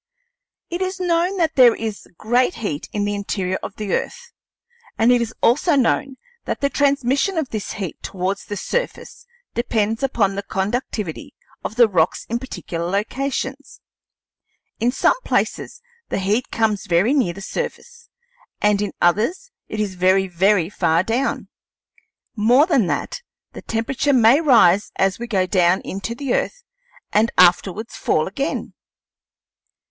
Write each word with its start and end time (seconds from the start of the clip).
It 0.71 0.81
is 0.81 0.99
known 0.99 1.37
that 1.37 1.53
there 1.53 1.75
is 1.75 2.07
great 2.17 2.55
heat 2.55 2.89
in 2.91 3.05
the 3.05 3.13
interior 3.13 3.59
of 3.61 3.75
the 3.75 3.93
earth, 3.93 4.31
and 4.97 5.11
it 5.11 5.21
is 5.21 5.31
also 5.43 5.75
known 5.75 6.17
that 6.45 6.59
the 6.59 6.71
transmission 6.71 7.37
of 7.37 7.49
this 7.49 7.73
heat 7.73 8.01
towards 8.01 8.45
the 8.45 8.57
surface 8.57 9.27
depends 9.53 10.01
upon 10.01 10.33
the 10.33 10.41
conductivity 10.41 11.35
of 11.63 11.75
the 11.75 11.87
rocks 11.87 12.25
in 12.29 12.39
particular 12.39 12.89
locations. 12.89 13.79
In 14.79 14.91
some 14.91 15.21
places 15.23 15.83
the 16.09 16.17
heat 16.17 16.49
comes 16.49 16.87
very 16.87 17.13
near 17.13 17.33
the 17.33 17.39
surface, 17.39 18.09
and 18.59 18.81
in 18.81 18.93
others 19.03 19.51
it 19.69 19.79
is 19.79 19.93
very, 19.93 20.25
very 20.27 20.67
far 20.67 21.03
down. 21.03 21.47
More 22.35 22.65
than 22.65 22.87
that, 22.87 23.21
the 23.53 23.61
temperature 23.61 24.13
may 24.13 24.41
rise 24.41 24.91
as 24.95 25.19
we 25.19 25.27
go 25.27 25.45
down 25.45 25.79
into 25.81 26.15
the 26.15 26.33
earth 26.33 26.63
and 27.13 27.29
afterwards 27.37 27.95
fall 27.95 28.25
again. 28.25 28.73